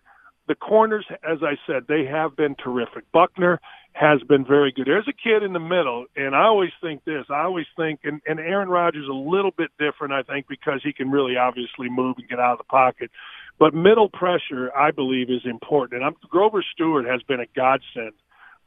The 0.47 0.55
corners, 0.55 1.05
as 1.09 1.39
I 1.41 1.55
said, 1.67 1.83
they 1.87 2.05
have 2.05 2.35
been 2.35 2.55
terrific. 2.55 3.09
Buckner 3.13 3.59
has 3.93 4.21
been 4.23 4.45
very 4.45 4.71
good. 4.71 4.87
There's 4.87 5.07
a 5.07 5.13
kid 5.13 5.43
in 5.43 5.53
the 5.53 5.59
middle, 5.59 6.05
and 6.15 6.35
I 6.35 6.43
always 6.43 6.71
think 6.81 7.05
this. 7.05 7.25
I 7.29 7.43
always 7.43 7.67
think, 7.77 8.01
and, 8.03 8.21
and 8.27 8.39
Aaron 8.39 8.67
Rodgers 8.67 9.03
is 9.03 9.09
a 9.09 9.13
little 9.13 9.51
bit 9.51 9.69
different, 9.79 10.13
I 10.13 10.23
think, 10.23 10.47
because 10.49 10.81
he 10.83 10.91
can 10.91 11.11
really 11.11 11.37
obviously 11.37 11.89
move 11.89 12.17
and 12.17 12.27
get 12.27 12.39
out 12.39 12.53
of 12.53 12.57
the 12.57 12.65
pocket. 12.65 13.11
But 13.59 13.73
middle 13.73 14.09
pressure, 14.09 14.75
I 14.75 14.91
believe, 14.91 15.29
is 15.29 15.45
important. 15.45 16.01
And 16.01 16.05
I'm, 16.05 16.15
Grover 16.29 16.63
Stewart 16.73 17.05
has 17.05 17.21
been 17.23 17.39
a 17.39 17.45
godsend 17.55 18.13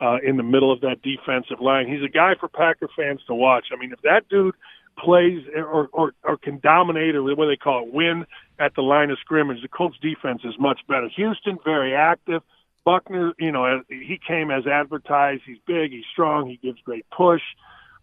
uh, 0.00 0.18
in 0.22 0.36
the 0.36 0.42
middle 0.42 0.72
of 0.72 0.80
that 0.82 1.02
defensive 1.02 1.60
line. 1.60 1.88
He's 1.88 2.04
a 2.04 2.08
guy 2.08 2.34
for 2.38 2.48
Packer 2.48 2.88
fans 2.96 3.20
to 3.26 3.34
watch. 3.34 3.66
I 3.72 3.76
mean, 3.76 3.92
if 3.92 4.00
that 4.02 4.28
dude 4.28 4.54
plays 4.98 5.42
or, 5.54 5.88
or, 5.92 6.12
or 6.22 6.36
can 6.36 6.58
dominate 6.60 7.14
or 7.14 7.22
what 7.22 7.46
they 7.46 7.56
call 7.56 7.84
it, 7.86 7.92
win 7.92 8.24
at 8.58 8.74
the 8.74 8.82
line 8.82 9.10
of 9.10 9.18
scrimmage, 9.20 9.60
the 9.62 9.68
Colts 9.68 9.96
defense 10.00 10.42
is 10.44 10.54
much 10.58 10.80
better. 10.88 11.08
Houston, 11.16 11.58
very 11.64 11.94
active. 11.94 12.42
Buckner, 12.84 13.34
you 13.38 13.50
know, 13.50 13.82
he 13.88 14.18
came 14.26 14.50
as 14.50 14.66
advertised. 14.66 15.42
He's 15.44 15.58
big, 15.66 15.90
he's 15.90 16.04
strong, 16.12 16.48
he 16.48 16.56
gives 16.56 16.80
great 16.82 17.04
push. 17.10 17.42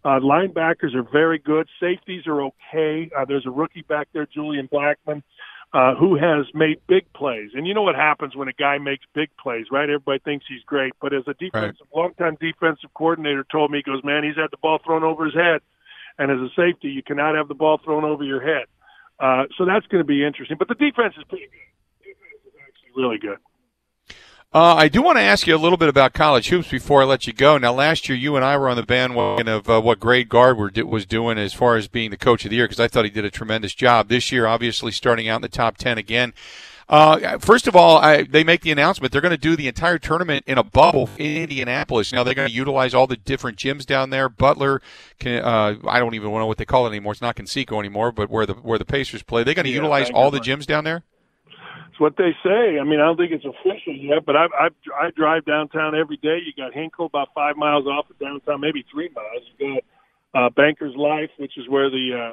Uh, 0.04 0.20
linebackers 0.20 0.94
are 0.94 1.02
very 1.02 1.38
good. 1.38 1.66
Safeties 1.80 2.26
are 2.26 2.42
okay. 2.42 3.10
Uh, 3.16 3.24
there's 3.24 3.46
a 3.46 3.50
rookie 3.50 3.80
back 3.80 4.08
there, 4.12 4.26
Julian 4.26 4.68
Blackmon 4.68 5.22
uh, 5.74 5.96
who 5.96 6.14
has 6.14 6.46
made 6.54 6.78
big 6.86 7.12
plays. 7.14 7.50
And 7.54 7.66
you 7.66 7.74
know 7.74 7.82
what 7.82 7.96
happens 7.96 8.36
when 8.36 8.46
a 8.46 8.52
guy 8.52 8.78
makes 8.78 9.04
big 9.12 9.28
plays, 9.36 9.66
right? 9.72 9.90
Everybody 9.90 10.20
thinks 10.20 10.46
he's 10.48 10.62
great, 10.64 10.92
but 11.02 11.12
as 11.12 11.24
a 11.26 11.34
defensive, 11.34 11.86
right. 11.92 12.02
longtime 12.02 12.38
defensive 12.40 12.94
coordinator 12.94 13.44
told 13.50 13.72
me, 13.72 13.78
he 13.78 13.82
goes, 13.82 14.04
man, 14.04 14.22
he's 14.22 14.36
had 14.36 14.52
the 14.52 14.56
ball 14.56 14.78
thrown 14.84 15.02
over 15.02 15.24
his 15.24 15.34
head, 15.34 15.60
and 16.16 16.30
as 16.30 16.38
a 16.38 16.48
safety, 16.54 16.88
you 16.88 17.02
cannot 17.02 17.34
have 17.34 17.48
the 17.48 17.54
ball 17.54 17.80
thrown 17.84 18.04
over 18.04 18.22
your 18.22 18.40
head. 18.40 18.66
Uh, 19.18 19.44
so 19.58 19.64
that's 19.64 19.84
going 19.86 20.00
to 20.00 20.06
be 20.06 20.24
interesting. 20.24 20.56
But 20.56 20.68
the 20.68 20.74
defense 20.74 21.14
is 21.18 21.24
pretty 21.28 21.46
good. 21.50 22.06
Defense 22.06 22.46
is 22.46 22.54
actually 22.54 23.02
really 23.02 23.18
good. 23.18 23.38
Uh, 24.54 24.76
I 24.76 24.86
do 24.86 25.02
want 25.02 25.18
to 25.18 25.22
ask 25.22 25.48
you 25.48 25.56
a 25.56 25.58
little 25.58 25.76
bit 25.76 25.88
about 25.88 26.12
college 26.12 26.48
hoops 26.48 26.68
before 26.68 27.02
I 27.02 27.06
let 27.06 27.26
you 27.26 27.32
go. 27.32 27.58
Now, 27.58 27.72
last 27.72 28.08
year 28.08 28.16
you 28.16 28.36
and 28.36 28.44
I 28.44 28.56
were 28.56 28.68
on 28.68 28.76
the 28.76 28.84
bandwagon 28.84 29.48
of 29.48 29.68
uh, 29.68 29.80
what 29.80 29.98
Greg 29.98 30.28
Gard 30.28 30.56
was 30.86 31.04
doing 31.06 31.38
as 31.38 31.52
far 31.52 31.74
as 31.74 31.88
being 31.88 32.12
the 32.12 32.16
coach 32.16 32.44
of 32.44 32.50
the 32.50 32.56
year 32.56 32.66
because 32.66 32.78
I 32.78 32.86
thought 32.86 33.04
he 33.04 33.10
did 33.10 33.24
a 33.24 33.32
tremendous 33.32 33.74
job. 33.74 34.08
This 34.08 34.30
year, 34.30 34.46
obviously, 34.46 34.92
starting 34.92 35.28
out 35.28 35.36
in 35.36 35.42
the 35.42 35.48
top 35.48 35.76
10 35.76 35.98
again. 35.98 36.34
Uh, 36.88 37.38
first 37.38 37.66
of 37.66 37.74
all, 37.74 37.98
I, 37.98 38.22
they 38.22 38.44
make 38.44 38.60
the 38.60 38.70
announcement 38.70 39.10
they're 39.10 39.20
going 39.20 39.32
to 39.32 39.36
do 39.36 39.56
the 39.56 39.66
entire 39.66 39.98
tournament 39.98 40.44
in 40.46 40.56
a 40.56 40.62
bubble 40.62 41.10
in 41.18 41.36
Indianapolis. 41.36 42.12
Now 42.12 42.22
they're 42.22 42.34
going 42.34 42.48
to 42.48 42.54
utilize 42.54 42.94
all 42.94 43.08
the 43.08 43.16
different 43.16 43.58
gyms 43.58 43.84
down 43.84 44.10
there. 44.10 44.28
Butler, 44.28 44.80
can, 45.18 45.42
uh, 45.42 45.76
I 45.88 45.98
don't 45.98 46.14
even 46.14 46.30
know 46.32 46.46
what 46.46 46.58
they 46.58 46.64
call 46.64 46.86
it 46.86 46.90
anymore. 46.90 47.10
It's 47.10 47.22
not 47.22 47.34
Conseco 47.34 47.80
anymore, 47.80 48.12
but 48.12 48.30
where 48.30 48.46
the 48.46 48.54
where 48.54 48.78
the 48.78 48.84
Pacers 48.84 49.24
play, 49.24 49.42
they're 49.42 49.54
going 49.54 49.64
to 49.64 49.70
yeah, 49.70 49.76
utilize 49.76 50.10
all 50.10 50.30
the 50.30 50.38
gyms 50.38 50.64
down 50.64 50.84
there. 50.84 51.02
It's 51.94 52.00
what 52.00 52.16
they 52.16 52.34
say. 52.42 52.80
I 52.80 52.82
mean, 52.82 52.98
I 52.98 53.04
don't 53.04 53.16
think 53.16 53.30
it's 53.30 53.44
official 53.44 53.94
yet, 53.94 54.26
but 54.26 54.34
I 54.34 54.46
I, 54.58 54.68
I 54.98 55.10
drive 55.14 55.44
downtown 55.44 55.94
every 55.94 56.16
day. 56.16 56.38
You 56.44 56.52
got 56.56 56.74
Hinkle 56.74 57.06
about 57.06 57.28
five 57.36 57.56
miles 57.56 57.86
off 57.86 58.10
of 58.10 58.18
downtown, 58.18 58.60
maybe 58.60 58.84
three 58.92 59.10
miles. 59.14 59.44
You 59.56 59.80
got 60.34 60.46
uh, 60.46 60.50
Bankers 60.50 60.96
Life, 60.96 61.30
which 61.36 61.56
is 61.56 61.68
where 61.68 61.90
the 61.90 62.32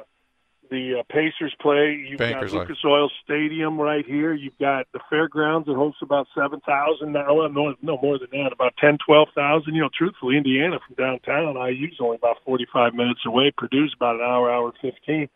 the 0.68 0.98
uh, 0.98 1.02
Pacers 1.08 1.54
play. 1.60 1.94
You've 1.94 2.18
Bankers 2.18 2.50
got 2.50 2.58
Lucas 2.58 2.78
Oil 2.84 3.08
Stadium 3.22 3.80
right 3.80 4.04
here. 4.04 4.34
You've 4.34 4.58
got 4.58 4.88
the 4.92 4.98
fairgrounds 5.08 5.68
that 5.68 5.76
hosts 5.76 6.02
about 6.02 6.26
seven 6.34 6.58
thousand 6.66 7.12
now. 7.12 7.32
Well, 7.32 7.48
no, 7.48 7.76
no 7.82 7.98
more 8.02 8.18
than 8.18 8.30
that, 8.32 8.50
about 8.52 8.74
ten, 8.80 8.98
twelve 9.06 9.28
thousand. 9.32 9.76
You 9.76 9.82
know, 9.82 9.90
truthfully, 9.96 10.38
Indiana 10.38 10.80
from 10.84 10.96
downtown, 10.96 11.54
IU's 11.54 11.98
only 12.00 12.16
about 12.16 12.38
forty-five 12.44 12.94
minutes 12.94 13.20
away. 13.24 13.52
Purdue's 13.56 13.94
about 13.94 14.16
an 14.16 14.22
hour, 14.22 14.50
hour 14.50 14.72
fifteen. 14.82 15.28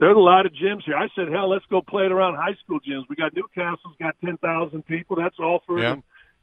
There's 0.00 0.16
a 0.16 0.18
lot 0.18 0.46
of 0.46 0.52
gyms 0.52 0.82
here. 0.84 0.96
I 0.96 1.08
said, 1.14 1.28
hell, 1.28 1.48
let's 1.50 1.64
go 1.70 1.82
play 1.82 2.06
it 2.06 2.12
around 2.12 2.34
high 2.36 2.56
school 2.64 2.80
gyms. 2.80 3.04
We 3.08 3.16
got 3.16 3.34
New 3.34 3.46
Castle's 3.54 3.94
got 4.00 4.16
ten 4.24 4.38
thousand 4.38 4.86
people. 4.86 5.14
That's 5.16 5.36
Alford 5.38 5.80
Yeah. 5.80 5.92
and 5.92 6.02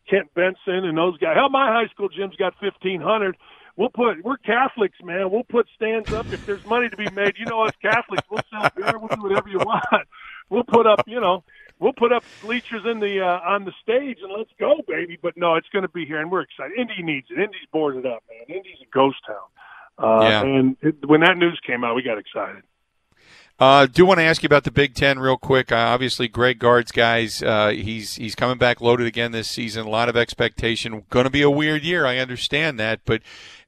Kent 0.10 0.34
Benson 0.36 0.86
and 0.86 0.98
those 0.98 1.18
guys. 1.18 1.36
Hell, 1.36 1.50
my 1.50 1.68
high 1.68 1.88
school 1.88 2.08
gym's 2.10 2.36
got 2.36 2.54
fifteen 2.60 3.02
hundred. 3.02 3.36
We'll 3.76 3.90
put 3.90 4.24
we're 4.24 4.38
Catholics, 4.38 4.98
man. 5.04 5.30
We'll 5.32 5.44
put 5.44 5.68
stands 5.76 6.14
up 6.14 6.26
if 6.32 6.46
there's 6.46 6.66
money 6.66 6.88
to 6.90 6.96
be 6.98 7.10
made. 7.12 7.34
You 7.38 7.46
know 7.46 7.62
us 7.64 7.74
Catholics, 7.82 8.24
we'll 8.30 8.42
sell 8.50 8.70
beer, 8.76 8.98
we'll 8.98 9.16
do 9.16 9.22
whatever 9.24 9.50
you 9.50 9.58
want. 9.60 10.08
We'll 10.50 10.64
put 10.64 10.88
up, 10.88 11.04
you 11.08 11.20
know, 11.20 11.44
we'll 11.80 11.94
put 11.94 12.12
up 12.14 12.24
bleachers 12.42 12.84
in 12.86 13.00
the 13.00 13.22
uh, 13.22 13.40
on 13.54 13.66
the 13.66 13.74
stage 13.84 14.20
and 14.24 14.32
let's 14.32 14.50
go, 14.60 14.76
baby. 14.88 15.18
But 15.22 15.36
no, 15.36 15.56
it's 15.56 15.68
going 15.74 15.84
to 15.84 15.90
be 15.90 16.06
here, 16.06 16.20
and 16.22 16.32
we're 16.32 16.42
excited. 16.42 16.78
Indy 16.78 17.04
needs 17.04 17.28
it. 17.30 17.38
Indy's 17.38 17.68
boarded 17.74 18.06
up, 18.06 18.24
man. 18.30 18.56
Indy's 18.58 18.78
a 18.82 18.90
ghost 18.94 19.18
town. 19.28 19.36
Uh, 19.98 20.22
Yeah. 20.24 20.44
And 20.44 20.78
it, 20.82 20.96
when 21.06 21.20
that 21.22 21.38
news 21.38 21.60
came 21.68 21.84
out, 21.84 21.96
we 21.96 22.02
got 22.04 22.18
excited. 22.18 22.64
Uh, 23.60 23.88
do 23.88 24.06
want 24.06 24.20
to 24.20 24.24
ask 24.24 24.44
you 24.44 24.48
about 24.48 24.64
the 24.64 24.72
Big 24.72 24.94
Ten 24.94 25.18
real 25.18 25.38
quick. 25.38 25.72
Uh, 25.72 25.76
obviously, 25.76 26.28
Greg 26.28 26.60
Gard's 26.60 26.92
guys. 26.92 27.42
Uh, 27.42 27.70
he's 27.70 28.16
he's 28.16 28.36
coming 28.36 28.58
back 28.58 28.82
loaded 28.82 29.08
again 29.08 29.32
this 29.32 29.50
season. 29.50 29.88
A 29.88 29.90
lot 29.90 30.10
of 30.10 30.16
expectation. 30.16 31.04
Going 31.10 31.24
to 31.24 31.32
be 31.32 31.42
a 31.42 31.50
weird 31.50 31.84
year. 31.84 32.06
I 32.06 32.18
understand 32.20 32.80
that, 32.80 33.00
but 33.06 33.24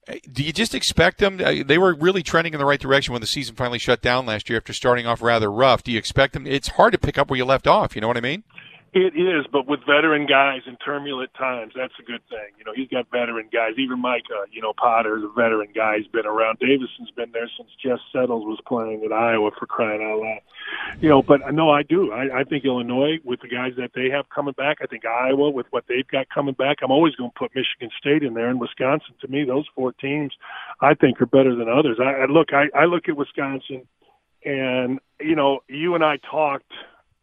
uh, 0.08 0.14
do 0.32 0.44
you 0.44 0.54
just 0.54 0.76
expect 0.76 1.18
them? 1.18 1.42
Uh, 1.44 1.64
they 1.66 1.80
were 1.80 1.96
really 1.96 2.22
trending 2.22 2.54
in 2.54 2.60
the 2.60 2.66
right 2.66 2.80
direction 2.80 3.14
when 3.14 3.22
the 3.22 3.28
season 3.28 3.56
finally 3.56 3.80
shut 3.80 4.02
down 4.02 4.28
last 4.28 4.48
year 4.48 4.58
after 4.58 4.74
starting 4.74 5.08
off 5.08 5.24
rather 5.24 5.52
rough. 5.52 5.84
Do 5.84 5.92
you 5.92 5.98
expect 5.98 6.34
them? 6.34 6.46
It's 6.46 6.70
hard 6.70 6.92
to 6.92 7.00
pick 7.00 7.18
up 7.18 7.32
where 7.32 7.38
you 7.38 7.46
left 7.46 7.66
off. 7.66 7.96
You 7.96 8.02
know 8.02 8.08
what 8.08 8.18
I 8.18 8.22
mean? 8.22 8.44
It 8.92 9.14
is, 9.14 9.46
but 9.52 9.68
with 9.68 9.82
veteran 9.82 10.26
guys 10.26 10.62
in 10.66 10.76
turbulent 10.78 11.32
times, 11.38 11.74
that's 11.76 11.94
a 12.00 12.04
good 12.04 12.22
thing. 12.28 12.58
You 12.58 12.66
know, 12.66 12.74
he's 12.74 12.88
got 12.88 13.06
veteran 13.12 13.48
guys. 13.54 13.78
Even 13.78 14.02
Micah, 14.02 14.42
uh, 14.42 14.46
you 14.52 14.64
know, 14.64 14.74
Potter's 14.74 15.24
a 15.24 15.30
veteran 15.30 15.70
guy. 15.76 15.98
He's 16.00 16.08
been 16.08 16.26
around. 16.26 16.58
Davison's 16.58 17.12
been 17.16 17.32
there 17.32 17.48
since 17.56 17.70
Jess 17.84 18.00
Settles 18.12 18.46
was 18.46 18.58
playing 18.66 19.04
at 19.06 19.12
Iowa 19.12 19.52
for 19.60 19.68
crying 19.68 20.02
out 20.02 20.20
loud. 20.20 20.42
You 21.02 21.10
know, 21.10 21.22
but 21.22 21.42
no, 21.54 21.70
I 21.70 21.84
do. 21.84 22.12
I, 22.12 22.40
I 22.40 22.44
think 22.44 22.66
Illinois 22.66 23.20
with 23.24 23.42
the 23.42 23.48
guys 23.48 23.74
that 23.78 23.92
they 23.94 24.10
have 24.10 24.26
coming 24.34 24.56
back. 24.58 24.78
I 24.82 24.88
think 24.88 25.06
Iowa 25.06 25.52
with 25.52 25.68
what 25.70 25.86
they've 25.88 26.08
got 26.08 26.28
coming 26.34 26.56
back. 26.56 26.78
I'm 26.82 26.92
always 26.92 27.14
going 27.14 27.30
to 27.30 27.38
put 27.38 27.52
Michigan 27.54 27.92
State 28.00 28.24
in 28.24 28.34
there 28.34 28.50
and 28.50 28.60
Wisconsin. 28.60 29.14
To 29.22 29.28
me, 29.28 29.46
those 29.46 29.66
four 29.76 29.94
teams, 29.94 30.34
I 30.82 30.96
think, 30.96 31.22
are 31.22 31.28
better 31.28 31.56
than 31.56 31.70
others. 31.70 32.00
I, 32.02 32.24
I 32.24 32.26
look, 32.26 32.54
I, 32.54 32.76
I 32.76 32.86
look 32.86 33.08
at 33.08 33.16
Wisconsin, 33.16 33.88
and 34.44 35.00
you 35.20 35.36
know, 35.36 35.60
you 35.68 35.94
and 35.94 36.04
I 36.04 36.18
talked 36.18 36.74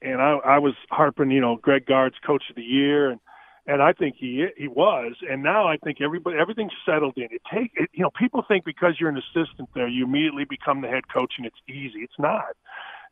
and 0.03 0.21
I, 0.21 0.39
I 0.45 0.59
was 0.59 0.75
harping, 0.91 1.31
you 1.31 1.41
know, 1.41 1.57
Greg 1.57 1.87
Gard's 1.87 2.17
coach 2.25 2.45
of 2.51 2.57
the 2.57 2.63
year, 2.63 3.11
and 3.11 3.21
and 3.69 3.83
I 3.83 3.93
think 3.93 4.17
he 4.19 4.47
he 4.57 4.69
was, 4.69 5.15
and 5.29 5.43
now 5.43 5.67
I 5.67 5.77
think 5.79 6.01
everybody 6.01 6.37
everything's 6.39 6.73
settled 6.85 7.15
in. 7.17 7.25
It 7.31 7.43
take 7.53 7.73
it, 7.75 7.91
you 7.93 8.03
know, 8.03 8.11
people 8.19 8.45
think 8.47 8.65
because 8.65 8.95
you're 9.01 9.11
an 9.11 9.19
assistant 9.19 9.69
there, 9.75 9.89
you 9.89 10.05
immediately 10.05 10.45
become 10.45 10.83
the 10.83 10.89
head 10.89 11.09
coach, 11.13 11.35
and 11.39 11.47
it's 11.47 11.57
easy. 11.69 12.01
It's 12.01 12.19
not. 12.19 12.57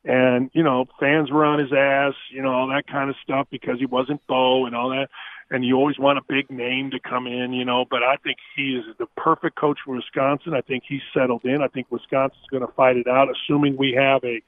And 0.04 0.50
you 0.52 0.62
know, 0.62 0.84
fans 1.00 1.30
were 1.30 1.44
on 1.44 1.58
his 1.58 1.72
ass, 1.72 2.14
you 2.30 2.42
know, 2.42 2.52
all 2.52 2.68
that 2.68 2.86
kind 2.86 3.10
of 3.10 3.16
stuff 3.22 3.48
because 3.50 3.78
he 3.78 3.86
wasn't 3.86 4.24
Bo 4.26 4.66
and 4.66 4.76
all 4.76 4.90
that. 4.90 5.08
And 5.50 5.64
you 5.64 5.76
always 5.76 5.98
want 5.98 6.18
a 6.18 6.22
big 6.28 6.50
name 6.50 6.90
to 6.90 7.00
come 7.00 7.26
in, 7.26 7.52
you 7.52 7.64
know. 7.64 7.84
But 7.90 8.02
I 8.02 8.16
think 8.16 8.38
he 8.56 8.76
is 8.76 8.84
the 8.98 9.06
perfect 9.16 9.56
coach 9.56 9.78
for 9.84 9.96
Wisconsin. 9.96 10.54
I 10.54 10.60
think 10.60 10.84
he's 10.86 11.02
settled 11.12 11.44
in. 11.44 11.62
I 11.62 11.68
think 11.68 11.90
Wisconsin's 11.90 12.46
going 12.50 12.66
to 12.66 12.72
fight 12.74 12.96
it 12.96 13.08
out, 13.08 13.28
assuming 13.30 13.76
we 13.76 13.92
have 13.92 14.22
a 14.24 14.42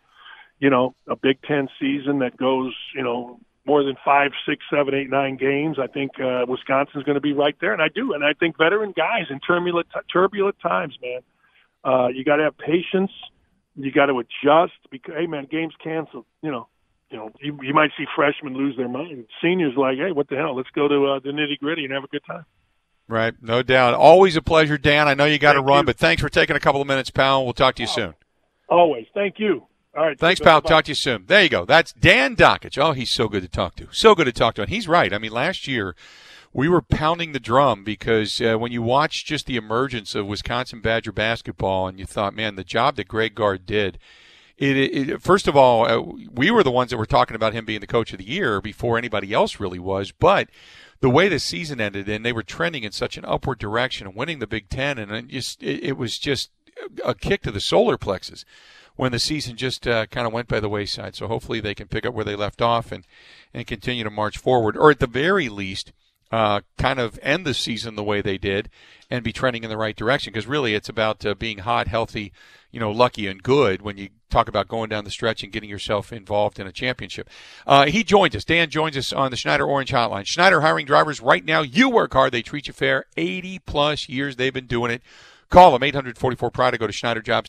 you 0.58 0.70
know, 0.70 0.94
a 1.08 1.16
Big 1.16 1.42
Ten 1.42 1.68
season 1.80 2.20
that 2.20 2.36
goes, 2.36 2.74
you 2.94 3.02
know, 3.02 3.38
more 3.66 3.82
than 3.82 3.96
five, 4.04 4.30
six, 4.48 4.64
seven, 4.70 4.94
eight, 4.94 5.10
nine 5.10 5.36
games. 5.36 5.76
I 5.78 5.88
think 5.88 6.12
uh, 6.20 6.46
Wisconsin's 6.48 7.04
going 7.04 7.16
to 7.16 7.20
be 7.20 7.32
right 7.32 7.56
there, 7.60 7.72
and 7.72 7.82
I 7.82 7.88
do. 7.88 8.14
And 8.14 8.24
I 8.24 8.32
think 8.32 8.56
veteran 8.56 8.94
guys 8.96 9.26
in 9.28 9.40
turbulent, 9.40 9.88
turbulent 10.12 10.56
times, 10.60 10.96
man, 11.02 11.20
uh, 11.84 12.08
you 12.08 12.24
got 12.24 12.36
to 12.36 12.44
have 12.44 12.56
patience. 12.56 13.10
You 13.74 13.92
got 13.92 14.06
to 14.06 14.18
adjust 14.20 14.78
because, 14.90 15.14
hey, 15.18 15.26
man, 15.26 15.46
games 15.50 15.74
canceled. 15.82 16.24
You 16.42 16.50
know, 16.50 16.68
you 17.10 17.18
know, 17.18 17.30
you, 17.40 17.58
you 17.62 17.74
might 17.74 17.90
see 17.98 18.04
freshmen 18.14 18.56
lose 18.56 18.76
their 18.76 18.88
mind. 18.88 19.26
Seniors 19.42 19.74
like, 19.76 19.98
hey, 19.98 20.12
what 20.12 20.28
the 20.28 20.36
hell? 20.36 20.56
Let's 20.56 20.70
go 20.70 20.88
to 20.88 21.06
uh, 21.06 21.18
the 21.20 21.30
nitty 21.30 21.58
gritty 21.58 21.84
and 21.84 21.92
have 21.92 22.04
a 22.04 22.08
good 22.08 22.24
time. 22.26 22.46
Right, 23.08 23.34
no 23.40 23.62
doubt. 23.62 23.94
Always 23.94 24.36
a 24.36 24.42
pleasure, 24.42 24.78
Dan. 24.78 25.06
I 25.06 25.14
know 25.14 25.26
you 25.26 25.38
got 25.38 25.52
to 25.52 25.60
run, 25.60 25.80
you. 25.80 25.86
but 25.86 25.96
thanks 25.96 26.22
for 26.22 26.28
taking 26.28 26.56
a 26.56 26.60
couple 26.60 26.80
of 26.80 26.86
minutes, 26.86 27.10
pal. 27.10 27.44
We'll 27.44 27.52
talk 27.52 27.76
to 27.76 27.82
you 27.82 27.88
soon. 27.88 28.14
Always. 28.68 29.06
Thank 29.14 29.38
you. 29.38 29.66
All 29.96 30.04
right. 30.04 30.18
Thanks, 30.18 30.40
pal. 30.40 30.60
bye. 30.60 30.68
Talk 30.68 30.84
to 30.84 30.90
you 30.90 30.94
soon. 30.94 31.24
There 31.26 31.42
you 31.42 31.48
go. 31.48 31.64
That's 31.64 31.92
Dan 31.92 32.36
Dakich. 32.36 32.76
Oh, 32.76 32.92
he's 32.92 33.10
so 33.10 33.28
good 33.28 33.42
to 33.42 33.48
talk 33.48 33.76
to. 33.76 33.88
So 33.92 34.14
good 34.14 34.26
to 34.26 34.32
talk 34.32 34.54
to. 34.56 34.62
And 34.62 34.70
he's 34.70 34.86
right. 34.86 35.12
I 35.12 35.16
mean, 35.16 35.32
last 35.32 35.66
year 35.66 35.96
we 36.52 36.68
were 36.68 36.82
pounding 36.82 37.32
the 37.32 37.40
drum 37.40 37.82
because 37.82 38.40
uh, 38.42 38.56
when 38.56 38.72
you 38.72 38.82
watch 38.82 39.24
just 39.24 39.46
the 39.46 39.56
emergence 39.56 40.14
of 40.14 40.26
Wisconsin 40.26 40.80
Badger 40.80 41.12
basketball 41.12 41.88
and 41.88 41.98
you 41.98 42.04
thought, 42.04 42.34
man, 42.34 42.56
the 42.56 42.64
job 42.64 42.96
that 42.96 43.08
Greg 43.08 43.34
Gard 43.34 43.64
did. 43.64 43.98
It, 44.58 44.76
it, 44.76 45.22
first 45.22 45.48
of 45.48 45.56
all, 45.56 45.86
uh, 45.86 46.00
we 46.32 46.50
were 46.50 46.62
the 46.62 46.70
ones 46.70 46.90
that 46.90 46.96
were 46.96 47.04
talking 47.04 47.34
about 47.34 47.52
him 47.52 47.66
being 47.66 47.80
the 47.80 47.86
coach 47.86 48.12
of 48.12 48.18
the 48.18 48.28
year 48.28 48.62
before 48.62 48.96
anybody 48.96 49.32
else 49.34 49.60
really 49.60 49.78
was. 49.78 50.12
But 50.12 50.48
the 51.00 51.10
way 51.10 51.28
the 51.28 51.38
season 51.38 51.78
ended, 51.78 52.08
and 52.08 52.24
they 52.24 52.32
were 52.32 52.42
trending 52.42 52.82
in 52.82 52.92
such 52.92 53.18
an 53.18 53.26
upward 53.26 53.58
direction 53.58 54.06
and 54.06 54.16
winning 54.16 54.38
the 54.38 54.46
Big 54.46 54.70
Ten, 54.70 54.98
and 54.98 55.12
it 55.12 55.28
just 55.28 55.62
it, 55.62 55.84
it 55.84 55.98
was 55.98 56.18
just 56.18 56.50
a 57.04 57.14
kick 57.14 57.42
to 57.42 57.50
the 57.50 57.60
solar 57.60 57.98
plexus 57.98 58.46
when 58.96 59.12
the 59.12 59.18
season 59.18 59.56
just 59.56 59.86
uh, 59.86 60.06
kind 60.06 60.26
of 60.26 60.32
went 60.32 60.48
by 60.48 60.60
the 60.60 60.68
wayside. 60.68 61.14
So 61.14 61.28
hopefully 61.28 61.60
they 61.60 61.74
can 61.74 61.88
pick 61.88 62.04
up 62.04 62.14
where 62.14 62.24
they 62.24 62.36
left 62.36 62.60
off 62.60 62.92
and 62.92 63.04
and 63.54 63.66
continue 63.66 64.04
to 64.04 64.10
march 64.10 64.36
forward, 64.36 64.76
or 64.76 64.90
at 64.90 64.98
the 64.98 65.06
very 65.06 65.48
least, 65.48 65.92
uh, 66.30 66.60
kind 66.76 66.98
of 66.98 67.18
end 67.22 67.46
the 67.46 67.54
season 67.54 67.94
the 67.94 68.04
way 68.04 68.20
they 68.20 68.36
did 68.36 68.68
and 69.10 69.24
be 69.24 69.32
trending 69.32 69.64
in 69.64 69.70
the 69.70 69.76
right 69.76 69.96
direction. 69.96 70.32
Because 70.32 70.46
really, 70.46 70.74
it's 70.74 70.88
about 70.88 71.24
uh, 71.24 71.34
being 71.34 71.58
hot, 71.58 71.88
healthy, 71.88 72.32
you 72.70 72.80
know, 72.80 72.90
lucky 72.90 73.26
and 73.26 73.42
good 73.42 73.82
when 73.82 73.96
you 73.96 74.08
talk 74.28 74.48
about 74.48 74.68
going 74.68 74.88
down 74.88 75.04
the 75.04 75.10
stretch 75.10 75.42
and 75.42 75.52
getting 75.52 75.70
yourself 75.70 76.12
involved 76.12 76.58
in 76.58 76.66
a 76.66 76.72
championship. 76.72 77.30
Uh, 77.66 77.86
he 77.86 78.02
joins 78.02 78.34
us. 78.34 78.44
Dan 78.44 78.68
joins 78.68 78.96
us 78.96 79.12
on 79.12 79.30
the 79.30 79.36
Schneider 79.36 79.64
Orange 79.64 79.92
Hotline. 79.92 80.26
Schneider 80.26 80.60
hiring 80.60 80.84
drivers 80.84 81.20
right 81.20 81.44
now. 81.44 81.62
You 81.62 81.88
work 81.88 82.12
hard. 82.12 82.32
They 82.32 82.42
treat 82.42 82.66
you 82.66 82.72
fair. 82.72 83.04
80 83.16 83.60
plus 83.60 84.08
years 84.08 84.36
they've 84.36 84.52
been 84.52 84.66
doing 84.66 84.90
it. 84.90 85.02
Call 85.48 85.72
them 85.72 85.84
844 85.84 86.50
Pride 86.50 86.72
to 86.72 86.78
go 86.78 86.88
to 86.88 86.92
Schneider 86.92 87.22
Jobs. 87.22 87.48